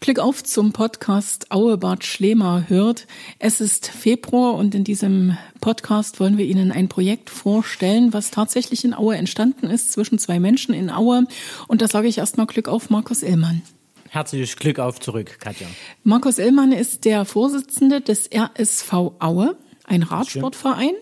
[0.00, 3.08] Glück auf zum Podcast Auebad Schlema hört.
[3.40, 8.84] Es ist Februar und in diesem Podcast wollen wir Ihnen ein Projekt vorstellen, was tatsächlich
[8.84, 11.24] in Aue entstanden ist, zwischen zwei Menschen in Aue.
[11.66, 13.62] Und da sage ich erstmal Glück auf Markus Illmann.
[14.08, 15.66] Herzliches Glück auf zurück, Katja.
[16.04, 20.94] Markus Illmann ist der Vorsitzende des RSV Aue, ein Radsportverein,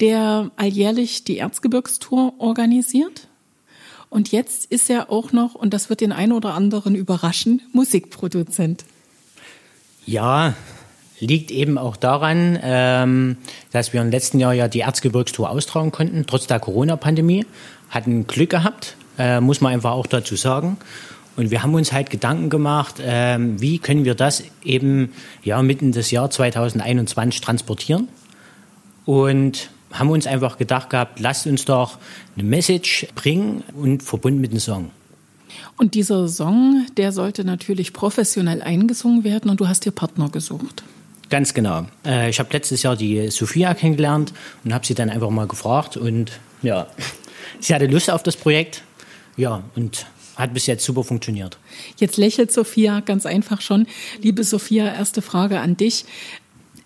[0.00, 3.28] der alljährlich die Erzgebirgstour organisiert.
[4.12, 8.84] Und jetzt ist er auch noch, und das wird den einen oder anderen überraschen, Musikproduzent.
[10.04, 10.52] Ja,
[11.18, 13.38] liegt eben auch daran, ähm,
[13.70, 17.46] dass wir im letzten Jahr ja die Erzgebirgstour austragen konnten, trotz der Corona-Pandemie.
[17.88, 20.76] Hatten Glück gehabt, äh, muss man einfach auch dazu sagen.
[21.36, 25.92] Und wir haben uns halt Gedanken gemacht, ähm, wie können wir das eben ja mitten
[25.92, 28.08] des Jahr 2021 transportieren.
[29.06, 31.98] Und haben uns einfach gedacht gehabt, lasst uns doch
[32.34, 34.90] eine Message bringen und verbunden mit einem Song.
[35.76, 40.82] Und dieser Song, der sollte natürlich professionell eingesungen werden und du hast dir Partner gesucht.
[41.28, 41.86] Ganz genau.
[42.04, 44.32] Äh, ich habe letztes Jahr die Sophia kennengelernt
[44.64, 46.86] und habe sie dann einfach mal gefragt und ja,
[47.60, 48.82] sie hatte Lust auf das Projekt.
[49.36, 50.04] Ja, und
[50.36, 51.58] hat bis jetzt super funktioniert.
[51.96, 53.86] Jetzt lächelt Sophia ganz einfach schon.
[54.20, 56.04] Liebe Sophia, erste Frage an dich.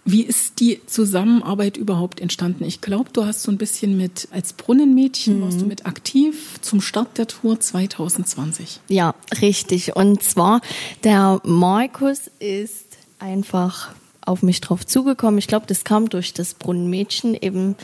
[0.09, 2.63] Wie ist die Zusammenarbeit überhaupt entstanden?
[2.63, 5.43] Ich glaube, du hast so ein bisschen mit, als Brunnenmädchen mhm.
[5.43, 8.79] warst du mit aktiv zum Start der Tour 2020.
[8.89, 9.97] Ja, richtig.
[9.97, 10.61] Und zwar,
[11.03, 12.87] der Markus ist
[13.19, 13.91] einfach
[14.21, 15.39] auf mich drauf zugekommen.
[15.39, 17.75] Ich glaube, das kam durch das Brunnenmädchen eben,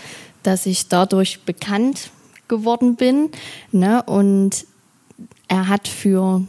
[0.45, 2.11] dass ich dadurch bekannt
[2.47, 3.31] geworden bin.
[3.73, 4.01] Ne?
[4.05, 4.65] Und
[5.49, 6.47] er hat für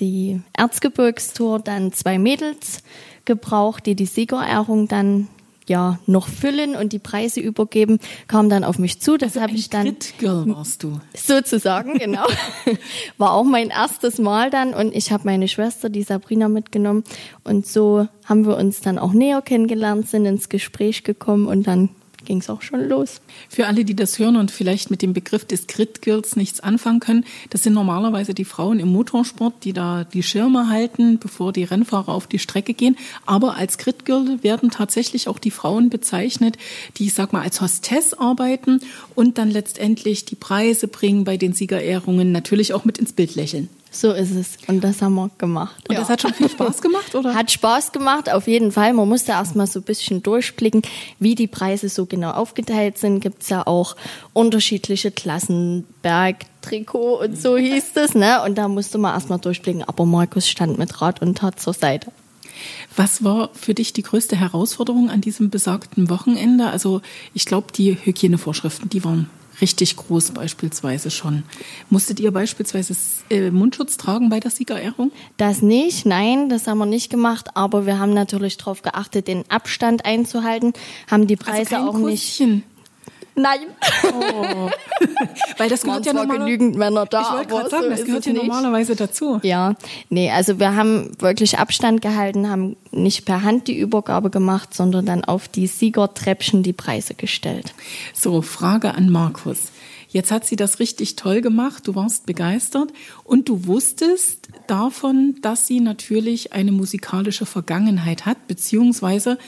[0.00, 2.82] die Erzgebirgstour dann zwei Mädels
[3.24, 5.28] gebraucht, die die Siegerehrung dann
[5.70, 9.16] ja noch füllen und die Preise übergeben, kam dann auf mich zu.
[9.16, 9.96] Das also habe ich dann.
[10.18, 11.00] Girl warst du.
[11.14, 12.26] Sozusagen, genau.
[13.18, 17.04] War auch mein erstes Mal dann und ich habe meine Schwester, die Sabrina, mitgenommen.
[17.44, 21.90] Und so haben wir uns dann auch näher kennengelernt, sind ins Gespräch gekommen und dann
[22.30, 23.20] ging es auch schon los.
[23.48, 26.00] Für alle, die das hören und vielleicht mit dem Begriff des Grid
[26.36, 31.18] nichts anfangen können, das sind normalerweise die Frauen im Motorsport, die da die Schirme halten,
[31.18, 32.96] bevor die Rennfahrer auf die Strecke gehen.
[33.26, 36.56] Aber als Grid Girl werden tatsächlich auch die Frauen bezeichnet,
[36.98, 38.80] die, ich sag mal, als Hostess arbeiten
[39.16, 43.68] und dann letztendlich die Preise bringen bei den Siegerehrungen, natürlich auch mit ins Bild lächeln.
[43.92, 44.56] So ist es.
[44.68, 45.88] Und das haben wir gemacht.
[45.88, 46.00] Und ja.
[46.00, 47.34] das hat schon viel Spaß gemacht, oder?
[47.40, 48.92] Hat Spaß gemacht, auf jeden Fall.
[48.92, 50.82] Man musste erstmal so ein bisschen durchblicken,
[51.18, 53.18] wie die Preise so genau aufgeteilt sind.
[53.18, 53.96] Gibt es ja auch
[54.32, 58.42] unterschiedliche Klassen, Berg, Trikot und so hieß es, ne?
[58.44, 59.82] Und da musste man erstmal durchblicken.
[59.82, 62.12] Aber Markus stand mit Rat und Tat zur Seite.
[62.94, 66.66] Was war für dich die größte Herausforderung an diesem besagten Wochenende?
[66.66, 67.00] Also
[67.34, 69.28] ich glaube, die Hygienevorschriften, die waren
[69.60, 71.42] richtig groß beispielsweise schon.
[71.88, 72.94] Musstet ihr beispielsweise
[73.30, 75.12] äh, Mundschutz tragen bei der Siegerehrung?
[75.36, 79.44] Das nicht, nein, das haben wir nicht gemacht, aber wir haben natürlich darauf geachtet, den
[79.50, 80.72] Abstand einzuhalten,
[81.10, 82.54] haben die also Preise also auch Kusschen.
[82.54, 82.64] nicht.
[83.40, 83.60] Nein.
[84.04, 84.70] Oh.
[85.56, 87.22] Weil das gehört ja normalerweise genügend Männer da.
[87.22, 89.40] Ich wollte gerade sagen, so das gehört ja normalerweise dazu.
[89.42, 89.74] Ja,
[90.08, 95.06] nee, also wir haben wirklich Abstand gehalten, haben nicht per Hand die Übergabe gemacht, sondern
[95.06, 97.74] dann auf die Siegertreppchen die Preise gestellt.
[98.14, 99.72] So, Frage an Markus.
[100.08, 102.92] Jetzt hat sie das richtig toll gemacht, du warst begeistert
[103.22, 109.38] und du wusstest davon, dass sie natürlich eine musikalische Vergangenheit hat, beziehungsweise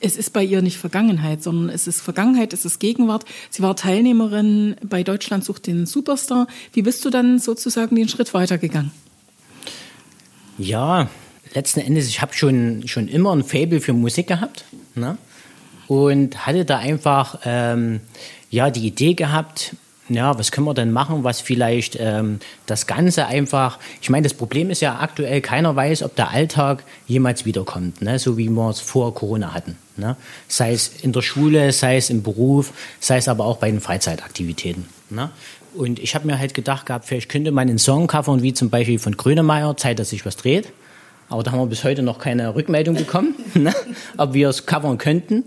[0.00, 3.24] es ist bei ihr nicht Vergangenheit, sondern es ist Vergangenheit, es ist Gegenwart.
[3.50, 6.46] Sie war Teilnehmerin bei Deutschland sucht den Superstar.
[6.72, 8.92] Wie bist du dann sozusagen den Schritt weitergegangen?
[10.56, 11.08] Ja,
[11.54, 14.64] letzten Endes, ich habe schon, schon immer ein Faible für Musik gehabt
[14.94, 15.18] ne?
[15.86, 18.00] und hatte da einfach ähm,
[18.50, 19.74] ja, die Idee gehabt,
[20.08, 24.34] ja, was können wir denn machen, was vielleicht ähm, das Ganze einfach, ich meine, das
[24.34, 28.18] Problem ist ja aktuell, keiner weiß, ob der Alltag jemals wiederkommt, ne?
[28.18, 29.76] so wie wir es vor Corona hatten.
[29.96, 30.16] Ne?
[30.46, 33.80] Sei es in der Schule, sei es im Beruf, sei es aber auch bei den
[33.80, 34.86] Freizeitaktivitäten.
[35.10, 35.30] Ne?
[35.74, 38.70] Und ich habe mir halt gedacht gehabt, vielleicht könnte man einen Song covern, wie zum
[38.70, 40.72] Beispiel von Grönemeyer, Zeit, dass sich was dreht.
[41.28, 43.74] Aber da haben wir bis heute noch keine Rückmeldung bekommen, ne?
[44.16, 45.44] ob wir es covern könnten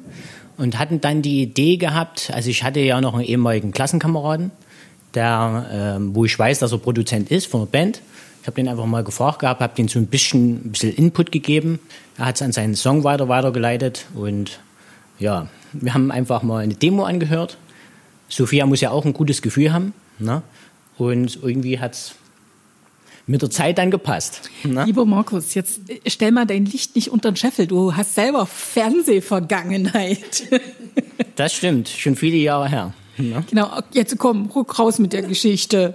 [0.61, 4.51] und hatten dann die Idee gehabt, also ich hatte ja noch einen ehemaligen Klassenkameraden,
[5.15, 8.01] der, ähm, wo ich weiß, dass er Produzent ist von der Band.
[8.41, 11.31] Ich habe den einfach mal gefragt gehabt, habe den so ein bisschen, ein bisschen Input
[11.31, 11.79] gegeben.
[12.15, 14.59] Er hat es an seinen Song weiter weitergeleitet und
[15.17, 17.57] ja, wir haben einfach mal eine Demo angehört.
[18.29, 19.93] Sophia muss ja auch ein gutes Gefühl haben.
[20.19, 20.43] Ne?
[20.99, 22.15] Und irgendwie hat es
[23.31, 24.49] mit der Zeit dann gepasst.
[24.63, 24.83] Ne?
[24.85, 27.65] Lieber Markus, jetzt stell mal dein Licht nicht unter den Scheffel.
[27.65, 30.43] Du hast selber Fernsehvergangenheit.
[31.35, 32.93] Das stimmt, schon viele Jahre her.
[33.17, 33.43] Ne?
[33.49, 35.93] Genau, jetzt komm, ruck raus mit der Geschichte.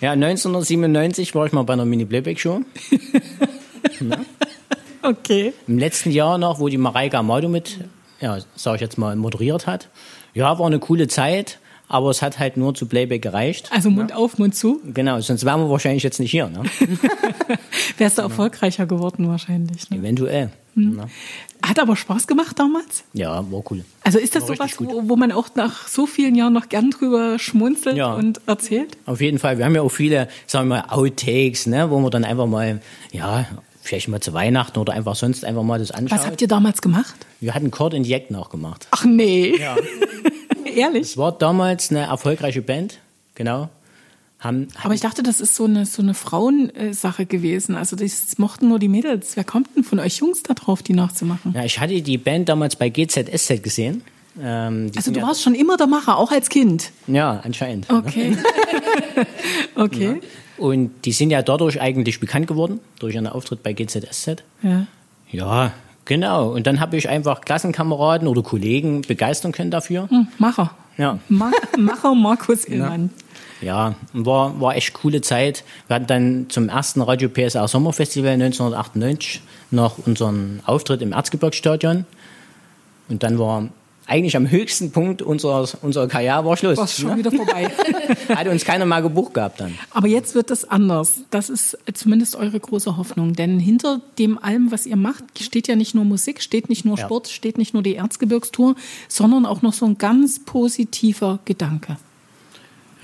[0.00, 2.62] Ja, 1997 war ich mal bei einer Mini-Playback-Show.
[4.00, 4.24] ne?
[5.02, 5.52] Okay.
[5.66, 7.78] Im letzten Jahr noch, wo die Mareike Amado mit,
[8.20, 9.88] ja, sag ich jetzt mal, moderiert hat.
[10.32, 11.58] Ja, war eine coole Zeit,
[11.88, 13.70] aber es hat halt nur zu Playback gereicht.
[13.72, 14.80] Also Mund auf, Mund zu.
[14.92, 16.48] Genau, sonst wären wir wahrscheinlich jetzt nicht hier.
[16.48, 16.62] Ne?
[17.98, 19.88] Wärst du erfolgreicher geworden wahrscheinlich.
[19.90, 19.98] Ne?
[19.98, 20.50] Eventuell.
[20.74, 21.08] Ne?
[21.66, 23.02] Hat aber Spaß gemacht damals.
[23.12, 23.84] Ja, war cool.
[24.04, 26.90] Also ist das War sowas, wo, wo man auch nach so vielen Jahren noch gern
[26.90, 28.14] drüber schmunzelt Ja.
[28.14, 28.96] und erzählt?
[29.06, 29.58] Auf jeden Fall.
[29.58, 32.80] Wir haben ja auch viele, sagen wir mal, Outtakes, ne, wo man dann einfach mal,
[33.10, 33.46] ja,
[33.82, 36.18] vielleicht mal zu Weihnachten oder einfach sonst einfach mal das anschaut.
[36.20, 37.14] Was habt ihr damals gemacht?
[37.40, 38.86] Wir hatten Cord in Jack noch gemacht.
[38.92, 39.54] Ach nee.
[40.74, 41.02] Ehrlich?
[41.02, 42.98] Es war damals eine erfolgreiche Band,
[43.34, 43.68] genau.
[44.40, 47.74] Haben, Aber ich dachte, das ist so eine, so eine Frauensache gewesen.
[47.74, 49.36] Also das mochten nur die Mädels.
[49.36, 51.54] Wer kommt denn von euch Jungs da drauf, die nachzumachen?
[51.54, 54.02] ja, ich hatte die Band damals bei GZSZ gesehen.
[54.40, 56.92] Ähm, Also du ja, warst schon immer der Macher, auch als Kind.
[57.08, 57.86] Ja, anscheinend.
[57.92, 58.36] Okay.
[59.74, 60.20] okay.
[60.56, 64.44] Und die sind ja dadurch eigentlich bekannt geworden, durch ihren Auftritt bei GZSZ.
[64.62, 64.86] Ja.
[65.32, 65.72] Ja,
[66.08, 66.50] genau.
[66.50, 70.10] Und dann habe ich einfach Klassenkameraden oder Kollegen begeistern können dafür.
[70.10, 70.72] Hm, Macher.
[70.96, 71.20] Ja.
[71.28, 73.10] Ma Macher Markus Illmann.
[73.60, 75.64] Ja, war, war echt coole Zeit.
[75.88, 79.40] Wir hatten dann zum ersten Radio PSR Sommerfestival 1998
[79.72, 82.06] noch unseren Auftritt im Erzgebirgsstadion.
[83.08, 83.68] Und dann war
[84.08, 86.78] eigentlich am höchsten Punkt unserer, unserer Karriere war Schluss.
[86.78, 87.16] War schon ne?
[87.18, 87.70] wieder vorbei.
[88.34, 89.78] Hatte uns keiner mal gebucht gehabt dann.
[89.90, 91.20] Aber jetzt wird es anders.
[91.30, 93.34] Das ist zumindest eure große Hoffnung.
[93.34, 96.96] Denn hinter dem allem, was ihr macht, steht ja nicht nur Musik, steht nicht nur
[96.96, 97.04] Ja.
[97.04, 98.76] Sport, steht nicht nur die Erzgebirgstour,
[99.08, 101.98] sondern auch noch so ein ganz positiver Gedanke.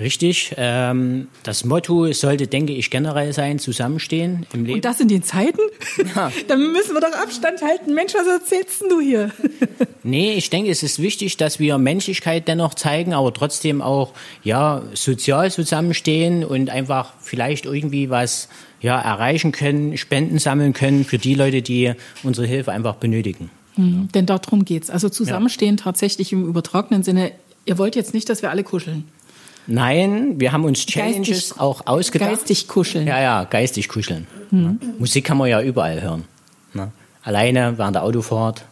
[0.04, 0.54] Richtig.
[0.58, 4.76] Ähm, das Motto sollte, denke ich, generell sein, zusammenstehen im Leben.
[4.76, 5.60] Und das in den Zeiten?
[6.48, 7.94] Dann müssen wir doch Abstand halten.
[7.94, 9.30] Mensch, was erzählst denn du hier?
[10.06, 14.12] Nee, ich denke, es ist wichtig, dass wir Menschlichkeit dennoch zeigen, aber trotzdem auch
[14.42, 18.50] ja sozial zusammenstehen und einfach vielleicht irgendwie was
[18.82, 23.50] ja erreichen können, Spenden sammeln können für die Leute, die unsere Hilfe einfach benötigen.
[23.76, 24.90] Hm, Denn darum geht's.
[24.90, 27.32] Also zusammenstehen tatsächlich im übertragenen Sinne.
[27.64, 29.04] Ihr wollt jetzt nicht, dass wir alle kuscheln.
[29.66, 32.30] Nein, wir haben uns Challenges Geistig- auch ausgedacht.
[32.30, 33.06] Geistig kuscheln.
[33.06, 34.26] Ja, ja, geistig kuscheln.
[34.50, 34.78] Ne?
[34.98, 36.24] Musik kann man ja überall hören.
[36.74, 36.92] Ne?
[37.22, 38.64] Alleine, während der Autofahrt,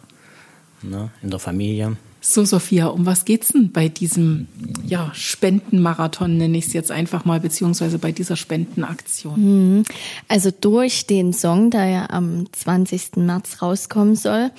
[0.81, 1.09] ne?
[1.21, 1.97] in der Familie.
[2.25, 4.47] So, Sophia, um was geht's denn bei diesem
[4.85, 9.83] ja, Spendenmarathon, nenne ich es jetzt einfach mal, beziehungsweise bei dieser Spendenaktion?
[10.29, 13.17] Also durch den Song, der ja am 20.
[13.17, 14.51] März rauskommen soll,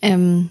[0.00, 0.48] ähm,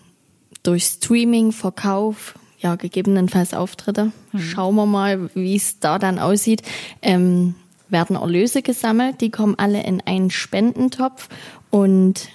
[0.62, 6.62] durch Streaming, Verkauf, ja, gegebenenfalls Auftritte, schauen wir mal, wie es da dann aussieht,
[7.02, 7.56] ähm,
[7.88, 11.30] werden Erlöse gesammelt, die kommen alle in einen Spendentopf
[11.70, 12.30] und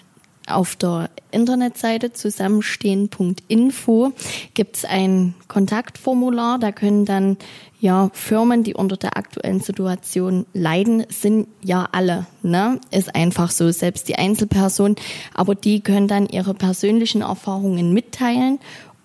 [0.47, 4.12] auf der Internetseite zusammenstehen.info
[4.53, 6.59] gibt es ein Kontaktformular.
[6.59, 7.38] Da können dann
[7.81, 12.27] ja Firmen, die unter der aktuellen Situation leiden, sind ja alle.
[12.43, 12.79] Ne?
[12.91, 14.97] Ist einfach so, selbst die Einzelperson.
[15.32, 18.59] Aber die können dann ihre persönlichen Erfahrungen mitteilen.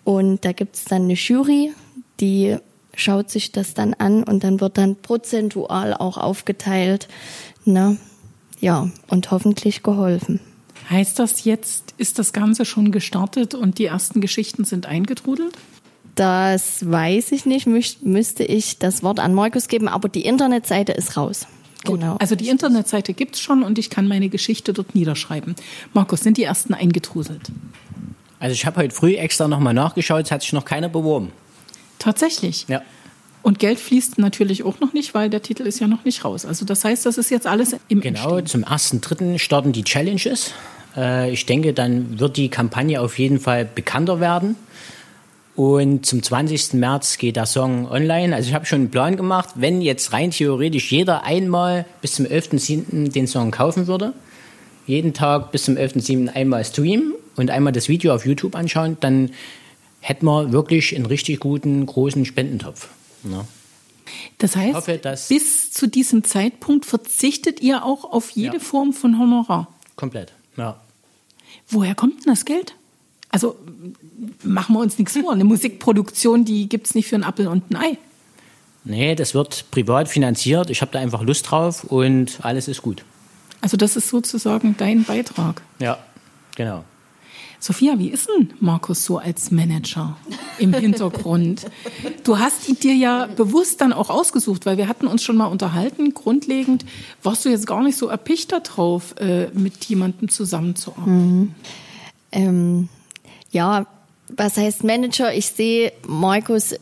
[0.10, 1.72] Und da gibt es dann eine Jury,
[2.20, 2.58] die
[2.96, 7.08] schaut sich das dann an und dann wird dann prozentual auch aufgeteilt.
[7.64, 7.98] Ne?
[8.60, 10.40] Ja, und hoffentlich geholfen.
[10.90, 15.56] Heißt das jetzt, ist das Ganze schon gestartet und die ersten Geschichten sind eingetrudelt?
[16.16, 21.18] Das weiß ich nicht, müsste ich das Wort an Markus geben, aber die Internetseite ist
[21.18, 21.46] raus.
[21.86, 22.16] Genau.
[22.18, 25.54] Also die Internetseite gibt's schon und ich kann meine Geschichte dort niederschreiben.
[25.94, 27.51] Markus, sind die ersten eingetruselt?
[28.39, 31.31] Also ich habe heute früh extra nochmal nachgeschaut, es hat sich noch keiner beworben.
[32.00, 32.65] Tatsächlich.
[32.67, 32.81] Ja.
[33.41, 36.46] Und Geld fließt natürlich auch noch nicht, weil der Titel ist ja noch nicht raus.
[36.46, 38.63] Also das heißt, das ist jetzt alles im Genau, Entstehen.
[38.63, 39.39] zum 1.3.
[39.39, 40.53] starten die Challenges.
[40.96, 44.55] Äh, Ich denke, dann wird die Kampagne auf jeden Fall bekannter werden.
[45.55, 46.74] Und zum 20.
[46.75, 48.34] März geht der Song online.
[48.34, 52.25] Also ich habe schon einen Plan gemacht, wenn jetzt rein theoretisch jeder einmal bis zum
[52.25, 53.12] 11.7.
[53.12, 54.13] den Song kaufen würde,
[54.88, 56.29] jeden Tag bis zum 11.7.
[56.29, 59.31] einmal streamen und einmal das Video auf YouTube anschauen, dann
[60.01, 62.89] hätten wir wirklich einen richtig guten, großen Spendentopf.
[63.24, 63.46] Ne?
[64.38, 68.60] Das heißt, hoffe, bis zu diesem Zeitpunkt verzichtet ihr auch auf jede Ja.
[68.63, 69.67] Form von Honorar.
[69.96, 70.34] Komplett.
[70.58, 70.79] Ja.
[71.67, 72.75] Woher kommt denn das Geld?
[73.29, 73.55] Also
[74.43, 75.31] machen wir uns nichts vor.
[75.31, 77.98] Eine Musikproduktion, die gibt's nicht für einen Appel und ein Ei.
[78.84, 80.69] Nee, das wird privat finanziert.
[80.69, 83.03] Ich habe da einfach Lust drauf und alles ist gut.
[83.62, 85.62] Also das ist sozusagen dein Beitrag.
[85.79, 86.00] Ja,
[86.55, 86.86] genau.
[87.60, 90.18] Sophia, wie ist denn Markus so als Manager
[90.60, 91.66] im Hintergrund?
[92.24, 95.48] Du hast ihn dir ja bewusst dann auch ausgesucht, weil wir hatten uns schon mal
[95.48, 96.13] unterhalten.
[96.13, 96.86] Grundlegend
[97.22, 101.54] warst du jetzt gar nicht so erpicht darauf, äh, mit jemandem zusammenzuarbeiten.
[102.32, 102.88] Ähm,
[103.51, 103.86] ja,
[104.30, 105.34] was heißt Manager?
[105.34, 106.75] Ich sehe Markus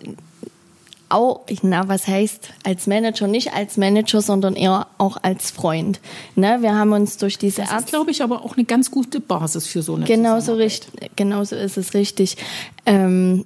[1.10, 3.28] auch, na, was heißt als Manager?
[3.28, 6.00] Nicht als Manager, sondern eher auch als Freund.
[6.36, 6.58] Ne?
[6.62, 9.68] Wir haben uns durch diese Das ist, glaube ich, aber auch eine ganz gute Basis
[9.68, 10.66] für so eine Genau so, Zusammenarbeit.
[10.66, 12.38] richtig, genau so ist es richtig.
[12.86, 13.46] Ähm,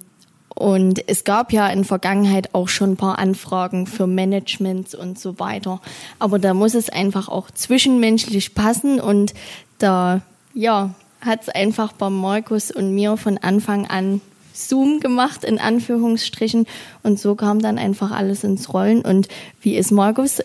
[0.54, 5.38] und es gab ja in Vergangenheit auch schon ein paar Anfragen für Managements und so
[5.38, 5.80] weiter.
[6.18, 9.32] Aber da muss es einfach auch zwischenmenschlich passen und
[9.78, 10.20] da,
[10.54, 14.20] ja, hat es einfach bei Markus und mir von Anfang an
[14.52, 16.66] Zoom gemacht, in Anführungsstrichen.
[17.02, 19.02] Und so kam dann einfach alles ins Rollen.
[19.02, 19.28] Und
[19.60, 20.42] wie ist Markus?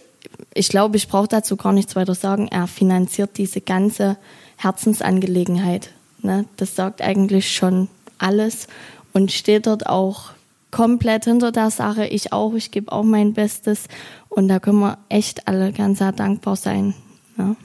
[0.53, 2.47] Ich glaube, ich brauche dazu gar nichts weiter sagen.
[2.49, 4.17] Er finanziert diese ganze
[4.57, 5.91] Herzensangelegenheit.
[6.21, 6.45] Ne?
[6.57, 8.67] Das sagt eigentlich schon alles
[9.13, 10.31] und steht dort auch
[10.71, 12.07] komplett hinter der Sache.
[12.07, 13.85] Ich auch, ich gebe auch mein Bestes.
[14.29, 16.93] Und da können wir echt alle ganz sehr dankbar sein.
[17.37, 17.55] Ja.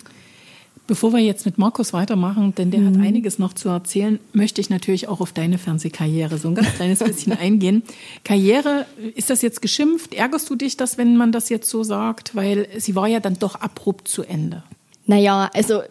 [0.88, 4.68] Bevor wir jetzt mit Markus weitermachen, denn der hat einiges noch zu erzählen, möchte ich
[4.68, 7.82] natürlich auch auf deine Fernsehkarriere so ein ganz kleines bisschen eingehen.
[8.24, 10.12] Karriere, ist das jetzt geschimpft?
[10.12, 12.34] Ärgerst du dich das, wenn man das jetzt so sagt?
[12.34, 14.64] Weil sie war ja dann doch abrupt zu Ende.
[15.06, 15.82] Naja, also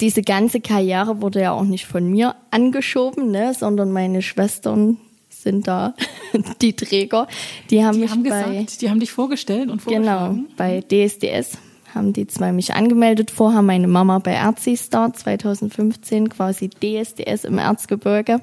[0.00, 4.98] diese ganze Karriere wurde ja auch nicht von mir angeschoben, ne, sondern meine Schwestern
[5.30, 5.94] sind da
[6.60, 7.28] die Träger.
[7.70, 10.46] Die haben Die mich haben bei, gesagt, die haben dich vorgestellt und genau, vorgeschlagen.
[10.56, 11.56] bei DSDS
[11.94, 13.30] haben die zwei mich angemeldet.
[13.30, 18.40] Vorher meine Mama bei Erzistar 2015, quasi DSDS im Erzgebirge.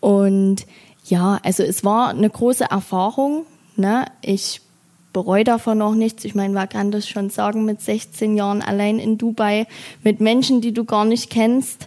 [0.00, 0.66] Und
[1.04, 3.46] ja, also es war eine große Erfahrung.
[3.76, 4.06] Ne?
[4.22, 4.62] Ich
[5.12, 6.24] bereue davon auch nichts.
[6.24, 9.66] Ich meine, wer kann das schon sagen mit 16 Jahren allein in Dubai
[10.02, 11.86] mit Menschen, die du gar nicht kennst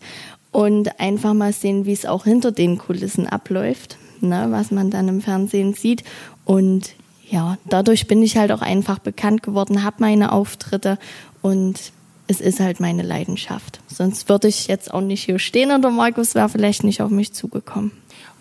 [0.52, 4.48] und einfach mal sehen, wie es auch hinter den Kulissen abläuft, ne?
[4.50, 6.04] was man dann im Fernsehen sieht.
[6.46, 6.96] Und
[7.34, 11.00] ja, dadurch bin ich halt auch einfach bekannt geworden, habe meine Auftritte
[11.42, 11.92] und
[12.28, 13.80] es ist halt meine Leidenschaft.
[13.88, 17.34] Sonst würde ich jetzt auch nicht hier stehen oder Markus wäre vielleicht nicht auf mich
[17.34, 17.92] zugekommen.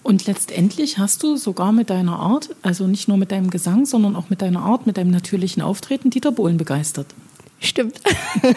[0.02, 4.14] Und letztendlich hast du sogar mit deiner Art, also nicht nur mit deinem Gesang, sondern
[4.14, 7.06] auch mit deiner Art, mit deinem natürlichen Auftreten Dieter Bohlen begeistert.
[7.62, 8.00] Stimmt.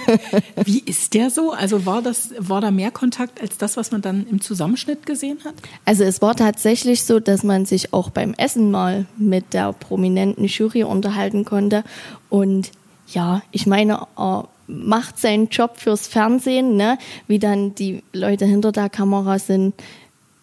[0.66, 1.52] Wie ist der so?
[1.52, 5.38] Also war das, war da mehr Kontakt als das, was man dann im Zusammenschnitt gesehen
[5.46, 5.54] hat?
[5.86, 10.46] Also es war tatsächlich so, dass man sich auch beim Essen mal mit der prominenten
[10.46, 11.84] Jury unterhalten konnte.
[12.30, 12.72] Und
[13.08, 16.98] ja, ich meine, er macht seinen Job fürs Fernsehen, ne?
[17.28, 19.76] wie dann die Leute hinter der Kamera sind,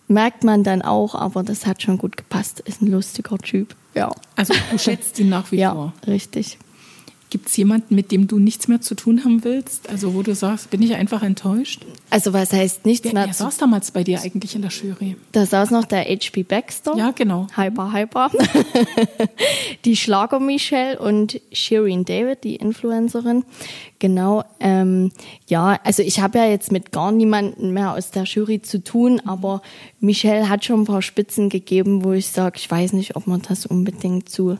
[0.06, 2.60] merkt man dann auch, aber das hat schon gut gepasst.
[2.60, 3.74] Ist ein lustiger Typ.
[3.94, 4.12] Ja.
[4.36, 5.92] Also du schätzt ihn nach wie Ja, vor.
[6.06, 6.58] richtig.
[7.32, 9.88] Gibt es jemanden, mit dem du nichts mehr zu tun haben willst?
[9.88, 11.86] Also wo du sagst, bin ich einfach enttäuscht?
[12.10, 15.16] Also was heißt nichts Wer, mehr wer saß damals bei dir eigentlich in der Jury?
[15.32, 16.42] Da saß noch der H.P.
[16.42, 16.94] Baxter.
[16.94, 17.46] Ja, genau.
[17.56, 18.30] Hyper, hyper.
[19.86, 23.44] die Schlager Michelle und Shirin David, die Influencerin.
[24.02, 24.42] Genau.
[24.58, 25.12] Ähm,
[25.46, 29.22] ja, also ich habe ja jetzt mit gar niemandem mehr aus der Jury zu tun,
[29.24, 29.62] aber
[30.00, 33.42] Michelle hat schon ein paar Spitzen gegeben, wo ich sage, ich weiß nicht, ob man
[33.42, 34.58] das unbedingt zu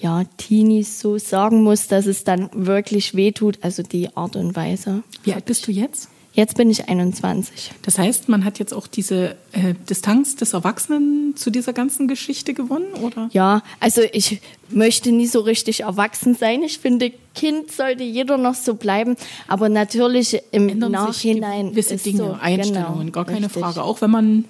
[0.00, 3.60] ja, Teenies so sagen muss, dass es dann wirklich wehtut.
[3.60, 5.04] Also die Art und Weise.
[5.22, 6.08] Wie alt bist du jetzt?
[6.32, 7.72] Jetzt bin ich 21.
[7.82, 12.54] Das heißt, man hat jetzt auch diese äh, Distanz des Erwachsenen zu dieser ganzen Geschichte
[12.54, 13.28] gewonnen, oder?
[13.32, 16.62] Ja, also ich möchte nie so richtig erwachsen sein.
[16.62, 19.16] Ich finde, Kind sollte jeder noch so bleiben.
[19.48, 21.66] Aber natürlich im Ändern Nachhinein.
[21.66, 23.62] sich gewisse ist Dinge, so, Einstellungen, genau, gar keine richtig.
[23.62, 23.82] Frage.
[23.82, 24.44] Auch wenn man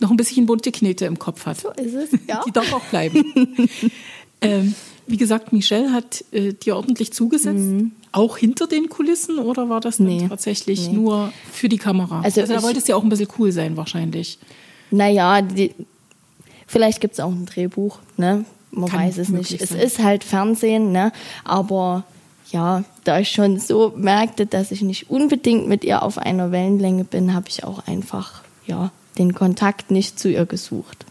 [0.00, 1.60] noch ein bisschen bunte Knete im Kopf hat.
[1.60, 2.42] So ist es, ja.
[2.46, 3.24] Die darf auch bleiben.
[4.40, 4.74] ähm,
[5.06, 7.64] wie gesagt, Michelle hat äh, dir ordentlich zugesetzt.
[8.12, 10.06] Auch hinter den Kulissen oder war das Mhm.
[10.06, 10.94] Nee, tatsächlich nee.
[10.96, 12.20] nur für die Kamera?
[12.22, 14.38] Also Also, da wolltest du ja auch ein bisschen cool sein, wahrscheinlich.
[14.90, 15.74] Naja, die,
[16.66, 18.44] vielleicht gibt es auch ein Drehbuch, ne?
[18.70, 19.50] Man Kann weiß es nicht.
[19.50, 19.78] möglich Es sein.
[19.80, 21.12] ist halt Fernsehen, ne?
[21.44, 22.04] Aber
[22.52, 27.04] ja, da ich schon so merkte, dass ich nicht unbedingt mit ihr auf einer Wellenlänge
[27.04, 31.05] bin, habe ich auch einfach ja den Kontakt nicht zu ihr gesucht.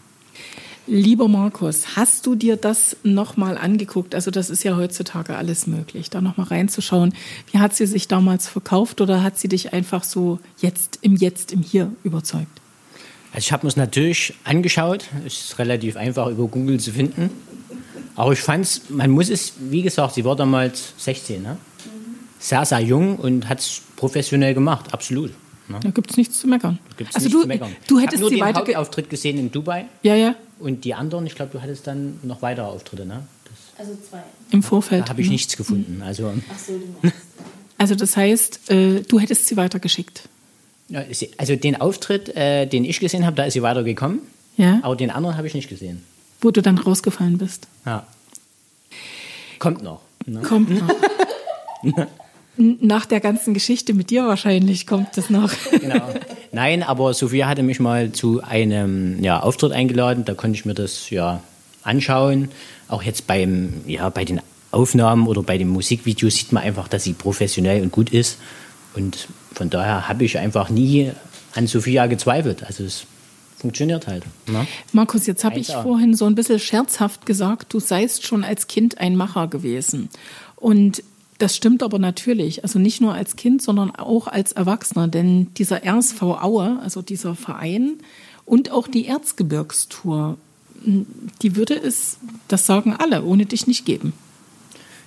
[0.88, 4.14] Lieber Markus, hast du dir das nochmal angeguckt?
[4.14, 7.12] Also das ist ja heutzutage alles möglich, da nochmal reinzuschauen.
[7.50, 11.52] Wie hat sie sich damals verkauft oder hat sie dich einfach so jetzt im Jetzt,
[11.52, 12.60] im Hier überzeugt?
[13.32, 15.06] Also ich habe mir es natürlich angeschaut.
[15.26, 17.30] Es ist relativ einfach über Google zu finden.
[18.14, 21.56] Aber ich fand es, man muss es, wie gesagt, sie war damals 16, ne?
[22.38, 25.32] Sehr, sehr jung und hat es professionell gemacht, absolut.
[25.68, 25.80] Ne?
[25.82, 26.78] Da gibt es nichts zu meckern.
[26.96, 27.76] Gibt's also nichts du, zu meckern.
[27.88, 28.58] du ich hättest hab nur sie den weiter...
[28.60, 32.40] Hauptauftritt gesehen in Dubai Ja, ja, und die anderen, ich glaube, du hattest dann noch
[32.42, 33.26] weitere Auftritte, ne?
[33.44, 34.22] Das, Also zwei.
[34.50, 35.04] im Vorfeld.
[35.04, 36.02] da habe ich nichts gefunden.
[36.02, 37.16] Also, Ach so, du meinst.
[37.78, 40.22] Also das heißt, äh, du hättest sie weitergeschickt.
[40.88, 41.02] ja,
[41.36, 44.20] also den Auftritt, äh, den ich gesehen habe, da ist sie weitergekommen.
[44.56, 44.78] Ja.
[44.82, 46.02] Aber den anderen habe ich nicht gesehen.
[46.40, 47.66] Wo du dann rausgefallen bist.
[47.84, 48.06] Ja.
[49.58, 50.00] Kommt noch.
[50.24, 50.40] Ne?
[50.40, 50.88] Kommt noch.
[52.56, 55.52] Nach der ganzen Geschichte mit dir wahrscheinlich kommt es noch.
[55.70, 56.14] Genau.
[56.52, 60.24] Nein, aber Sophia hatte mich mal zu einem ja, Auftritt eingeladen.
[60.24, 61.42] Da konnte ich mir das ja
[61.82, 62.48] anschauen.
[62.88, 67.04] Auch jetzt beim, ja, bei den Aufnahmen oder bei den Musikvideos sieht man einfach, dass
[67.04, 68.38] sie professionell und gut ist.
[68.94, 71.12] Und von daher habe ich einfach nie
[71.54, 72.64] an Sophia gezweifelt.
[72.64, 73.04] Also es
[73.58, 74.24] funktioniert halt.
[74.48, 74.66] Ne?
[74.92, 75.82] Markus, jetzt habe ich 1A.
[75.82, 80.08] vorhin so ein bisschen scherzhaft gesagt, du seist schon als Kind ein Macher gewesen.
[80.56, 81.02] Und
[81.38, 82.62] das stimmt aber natürlich.
[82.62, 85.08] Also nicht nur als Kind, sondern auch als Erwachsener.
[85.08, 87.96] Denn dieser RSV Aue, also dieser Verein
[88.44, 90.38] und auch die Erzgebirgstour,
[91.42, 94.12] die würde es, das sagen alle, ohne dich nicht geben.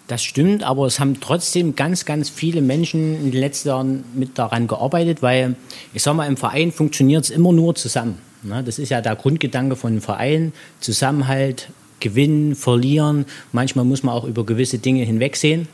[0.08, 4.40] Das stimmt, aber es haben trotzdem ganz, ganz viele Menschen in den letzten Jahren mit
[4.40, 5.56] daran gearbeitet, weil
[5.94, 8.18] ich sag mal, im Verein funktioniert es immer nur zusammen.
[8.42, 8.64] Ne?
[8.64, 10.52] Das ist ja der Grundgedanke von einem Verein.
[10.80, 11.70] Zusammenhalt,
[12.00, 13.26] gewinnen, verlieren.
[13.52, 15.68] Manchmal muss man auch über gewisse Dinge hinwegsehen.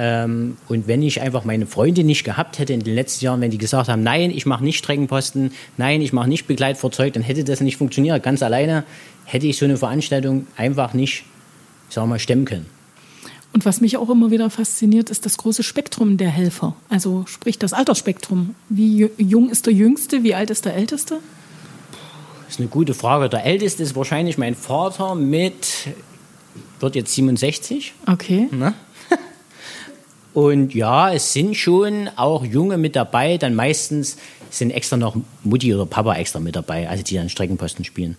[0.00, 3.50] Ähm, und wenn ich einfach meine Freunde nicht gehabt hätte in den letzten Jahren, wenn
[3.50, 7.42] die gesagt haben, nein, ich mache nicht Streckenposten, nein, ich mache nicht Begleitfahrzeug, dann hätte
[7.42, 8.22] das nicht funktioniert.
[8.22, 8.84] Ganz alleine
[9.24, 11.24] hätte ich so eine Veranstaltung einfach nicht,
[11.88, 12.66] ich sag mal, stemmen können.
[13.52, 16.76] Und was mich auch immer wieder fasziniert, ist das große Spektrum der Helfer.
[16.88, 18.54] Also sprich das Altersspektrum.
[18.68, 21.18] Wie ju- jung ist der Jüngste, wie alt ist der Älteste?
[22.44, 23.28] Das ist eine gute Frage.
[23.28, 25.88] Der älteste ist wahrscheinlich mein Vater mit,
[26.78, 27.94] wird jetzt 67.
[28.06, 28.48] Okay.
[28.52, 28.74] Ne?
[30.38, 33.38] Und ja, es sind schon auch Junge mit dabei.
[33.38, 34.18] Dann meistens
[34.50, 38.16] sind extra noch Mutti oder Papa extra mit dabei, also die dann Streckenposten spielen.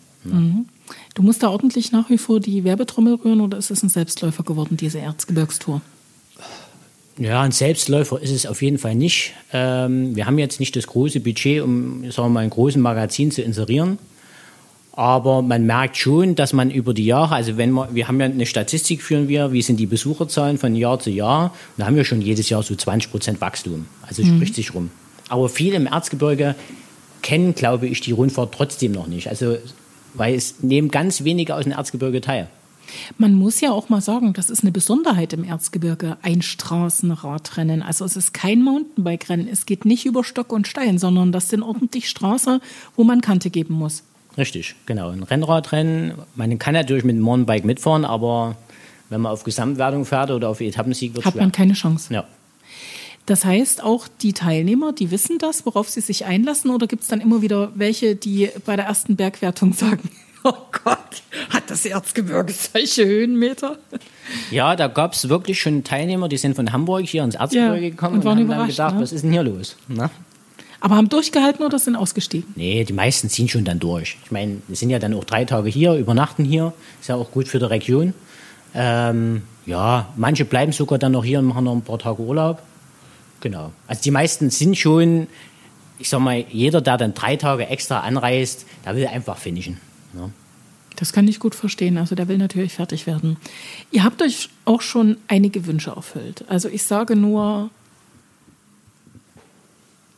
[1.13, 4.43] Du musst da ordentlich nach wie vor die Werbetrommel rühren oder ist es ein Selbstläufer
[4.43, 5.79] geworden, diese Erzgebirgstour?
[7.17, 9.33] Ja, ein Selbstläufer ist es auf jeden Fall nicht.
[9.53, 13.31] Ähm, wir haben jetzt nicht das große Budget, um sagen wir mal, ein großes Magazin
[13.31, 13.97] zu inserieren.
[14.99, 18.25] Aber man merkt schon, dass man über die Jahre, also wenn man, wir haben ja
[18.25, 22.03] eine Statistik führen wir, wie sind die Besucherzahlen von Jahr zu Jahr, da haben wir
[22.03, 23.85] schon jedes Jahr so 20 Prozent Wachstum.
[24.01, 24.89] Also es spricht sich rum.
[25.29, 26.53] Aber viele im Erzgebirge
[27.21, 29.29] kennen, glaube ich, die Rundfahrt trotzdem noch nicht.
[29.29, 29.55] Also,
[30.15, 32.49] weil es nehmen ganz wenige aus dem Erzgebirge teil.
[33.17, 37.83] Man muss ja auch mal sagen, das ist eine Besonderheit im Erzgebirge, ein Straßenradrennen.
[37.83, 39.47] Also es ist kein Mountainbike-Rennen.
[39.47, 42.59] Es geht nicht über Stock und Stein, sondern das sind ordentlich Straßen,
[42.97, 44.03] wo man Kante geben muss.
[44.37, 45.09] Richtig, genau.
[45.09, 48.55] Ein Rennradrennen, man kann natürlich mit dem Mountainbike mitfahren, aber
[49.09, 51.41] wenn man auf Gesamtwertung fährt oder auf Etappensieg, wird es Hat schwer.
[51.43, 52.13] man keine Chance.
[52.13, 52.25] Ja.
[53.25, 57.09] Das heißt, auch die Teilnehmer, die wissen das, worauf sie sich einlassen, oder gibt es
[57.09, 60.09] dann immer wieder welche, die bei der ersten Bergwertung sagen,
[60.43, 60.97] oh Gott,
[61.49, 63.77] hat das Erzgebirge solche Höhenmeter?
[64.51, 67.89] ja, da gab es wirklich schon Teilnehmer, die sind von Hamburg hier ins Erzgebirge Ja,
[67.89, 69.01] gekommen und und, haben dann gedacht, ne?
[69.01, 69.75] was ist denn hier los?
[69.87, 70.09] Ne?
[70.81, 72.53] Aber haben durchgehalten oder sind ausgestiegen?
[72.55, 74.17] Nee, die meisten ziehen schon dann durch.
[74.23, 77.31] Ich meine, wir sind ja dann auch drei Tage hier, übernachten hier, ist ja auch
[77.31, 78.13] gut für die Region.
[78.73, 82.61] Ähm, ja, manche bleiben sogar dann noch hier und machen noch ein paar Tage Urlaub.
[83.41, 83.71] Genau.
[83.87, 85.27] Also die meisten sind schon,
[85.97, 89.77] ich sag mal, jeder, der dann drei Tage extra anreist, der will einfach finishen.
[90.13, 90.31] Ne?
[90.95, 91.97] Das kann ich gut verstehen.
[91.97, 93.37] Also der will natürlich fertig werden.
[93.91, 96.43] Ihr habt euch auch schon einige Wünsche erfüllt.
[96.47, 97.69] Also ich sage nur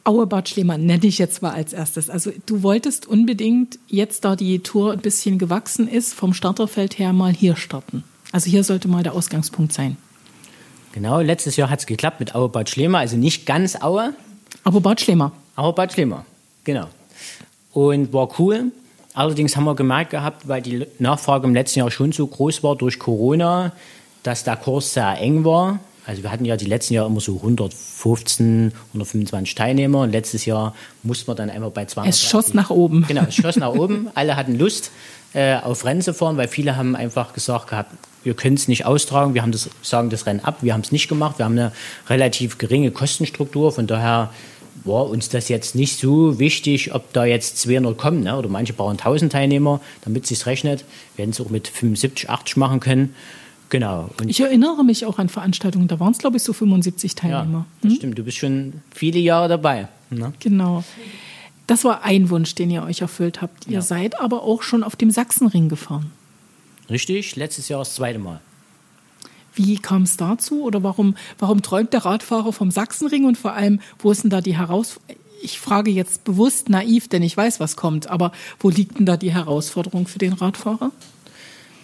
[0.03, 2.09] Auebad Schliemann nenne ich jetzt mal als erstes.
[2.09, 7.13] Also du wolltest unbedingt jetzt, da die Tour ein bisschen gewachsen ist, vom Starterfeld her
[7.13, 8.03] mal hier starten.
[8.31, 9.97] Also hier sollte mal der Ausgangspunkt sein.
[10.93, 14.13] Genau, letztes Jahr hat es geklappt mit Aue Bad Schlema, also nicht ganz Aue,
[14.63, 15.31] Aber Bad Schlemer.
[15.55, 16.25] aber Bad Schlema.
[16.63, 16.87] Genau.
[17.73, 18.71] Und war cool.
[19.13, 22.75] Allerdings haben wir gemerkt gehabt, weil die Nachfrage im letzten Jahr schon so groß war
[22.75, 23.73] durch Corona,
[24.23, 25.79] dass der Kurs sehr eng war.
[26.05, 30.75] Also wir hatten ja die letzten Jahre immer so 115, 125 Teilnehmer und letztes Jahr
[31.03, 32.13] mussten wir dann einfach bei 200.
[32.13, 33.05] Es schoss nach oben.
[33.07, 34.09] Genau, es schoss nach oben.
[34.15, 34.91] Alle hatten Lust,
[35.33, 37.91] äh, auf Rennen zu fahren, weil viele haben einfach gesagt gehabt,
[38.23, 40.91] wir können es nicht austragen, wir haben das, sagen das Rennen ab, wir haben es
[40.91, 41.71] nicht gemacht, wir haben eine
[42.09, 44.31] relativ geringe Kostenstruktur, von daher
[44.83, 48.35] war uns das jetzt nicht so wichtig, ob da jetzt 200 kommen, ne?
[48.35, 50.85] oder manche brauchen 1000 Teilnehmer, damit es sich rechnet.
[51.15, 53.15] Wir hätten es auch mit 75, 80 machen können.
[53.71, 54.09] Genau.
[54.19, 57.17] Und Ich erinnere mich auch an Veranstaltungen, da waren es, glaube ich, so 75 ja,
[57.19, 57.65] Teilnehmer.
[57.81, 59.87] das stimmt, du bist schon viele Jahre dabei.
[60.11, 60.33] Ne?
[60.39, 60.83] Genau.
[61.67, 63.65] Das war ein Wunsch, den ihr euch erfüllt habt.
[63.67, 63.81] Ihr Ja.
[63.81, 66.11] seid aber auch schon auf dem Sachsenring gefahren.
[66.89, 68.41] Richtig, letztes Jahr das zweite Mal.
[69.55, 73.79] Wie kam es dazu oder warum, warum träumt der Radfahrer vom Sachsenring und vor allem,
[73.99, 75.21] wo ist denn da die Herausforderung?
[75.43, 79.17] Ich frage jetzt bewusst naiv, denn ich weiß, was kommt, aber wo liegt denn da
[79.17, 80.91] die Herausforderung für den Radfahrer?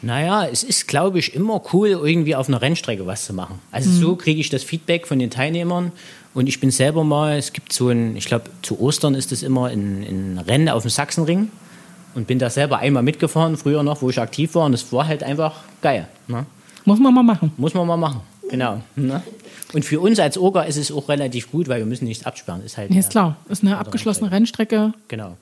[0.01, 3.59] Naja, es ist, glaube ich, immer cool, irgendwie auf einer Rennstrecke was zu machen.
[3.71, 5.91] Also so kriege ich das Feedback von den Teilnehmern.
[6.33, 9.41] Und ich bin selber mal, es gibt so ein, ich glaube, zu Ostern ist es
[9.41, 11.49] immer ein, ein Rennen auf dem Sachsenring.
[12.13, 14.65] Und bin da selber einmal mitgefahren, früher noch, wo ich aktiv war.
[14.65, 16.07] Und es war halt einfach geil.
[16.27, 16.45] Ne?
[16.85, 17.51] Muss man mal machen.
[17.57, 18.21] Muss man mal machen.
[18.49, 18.81] Genau.
[18.95, 19.21] Ne?
[19.73, 22.63] Und für uns als Orga ist es auch relativ gut, weil wir müssen nichts absperren.
[22.63, 23.37] Ist halt Nee, ist klar.
[23.49, 24.93] Ist eine abgeschlossene Rennstrecke.
[25.07, 25.37] Genau.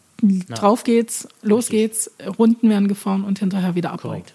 [0.50, 4.10] Drauf geht's, los geht's, Runden werden gefahren und hinterher wieder Abbau.
[4.10, 4.34] Korrekt.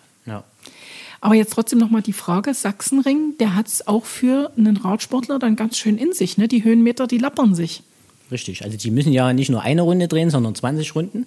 [1.21, 5.55] Aber jetzt trotzdem nochmal die Frage, Sachsenring, der hat es auch für einen Radsportler dann
[5.55, 6.39] ganz schön in sich.
[6.39, 6.49] Ne?
[6.49, 7.83] Die Höhenmeter, die lappern sich.
[8.31, 11.27] Richtig, also die müssen ja nicht nur eine Runde drehen, sondern 20 Runden.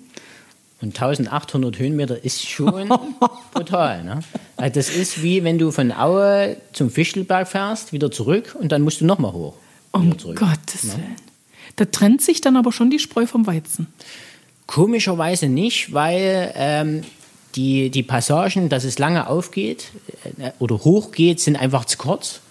[0.81, 2.89] Und 1800 Höhenmeter ist schon
[3.53, 4.03] brutal.
[4.03, 4.19] Ne?
[4.57, 8.81] Also das ist wie wenn du von Aue zum Fichtelberg fährst, wieder zurück und dann
[8.81, 9.53] musst du nochmal hoch.
[9.91, 10.93] Um Gottes ne?
[10.93, 11.15] Willen.
[11.75, 13.87] Da trennt sich dann aber schon die Spreu vom Weizen.
[14.67, 17.03] Komischerweise nicht, weil ähm,
[17.55, 19.91] die, die Passagen, dass es lange aufgeht
[20.39, 22.41] äh, oder hochgeht, sind einfach zu kurz.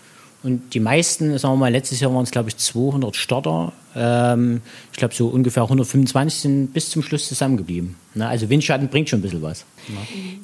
[0.43, 3.73] Und die meisten, sagen wir mal, letztes Jahr waren es, glaube ich, 200 Starter.
[3.95, 4.61] Ähm,
[4.91, 7.95] ich glaube, so ungefähr 125 sind bis zum Schluss zusammengeblieben.
[8.15, 8.27] Ne?
[8.27, 9.65] Also Windschatten bringt schon ein bisschen was.
[9.87, 9.97] Ne?